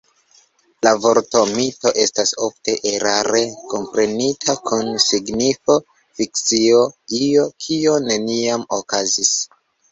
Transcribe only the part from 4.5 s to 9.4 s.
kun signifo fikcio, io kio neniam okazis.